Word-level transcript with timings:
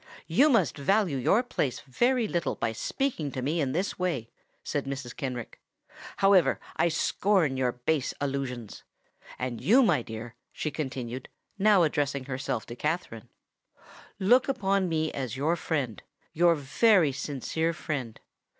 "You 0.25 0.49
must 0.49 0.79
value 0.79 1.17
your 1.17 1.43
place 1.43 1.81
very 1.81 2.27
little 2.27 2.55
by 2.55 2.71
speaking 2.71 3.29
to 3.33 3.43
me 3.43 3.61
in 3.61 3.71
this 3.71 3.99
way," 3.99 4.31
said 4.63 4.85
Mrs. 4.85 5.15
Kenrick. 5.15 5.61
"However, 6.17 6.59
I 6.75 6.87
scorn 6.89 7.55
your 7.55 7.73
base 7.73 8.11
allusions. 8.19 8.81
And 9.37 9.61
you, 9.61 9.83
my 9.83 10.01
dear," 10.01 10.33
she 10.51 10.71
continued, 10.71 11.29
now 11.59 11.83
addressing 11.83 12.23
herself 12.25 12.65
to 12.65 12.75
Katherine, 12.75 13.29
"look 14.17 14.47
upon 14.49 14.89
me 14.89 15.11
as 15.11 15.37
your 15.37 15.55
friend—your 15.55 16.55
very 16.55 17.11
sincere 17.11 17.71
friend. 17.71 18.19